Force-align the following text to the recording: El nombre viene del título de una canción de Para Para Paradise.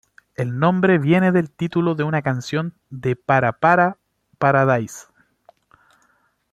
El 0.33 0.57
nombre 0.57 0.97
viene 0.97 1.31
del 1.31 1.51
título 1.51 1.93
de 1.93 2.03
una 2.03 2.23
canción 2.23 2.73
de 2.89 3.15
Para 3.15 3.51
Para 3.53 3.97
Paradise. 4.39 5.05